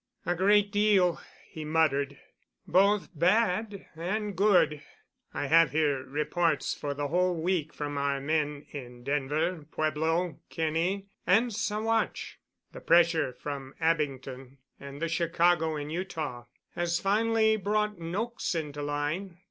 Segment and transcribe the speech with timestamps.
[0.25, 2.17] "A great deal," he muttered,
[2.65, 4.81] "both bad and good.
[5.31, 11.05] I have here reports for the whole week from our men in Denver, Pueblo, Kinney,
[11.27, 12.37] and Saguache.
[12.71, 19.37] The pressure from Abington and the Chicago and Utah has finally brought Noakes into line.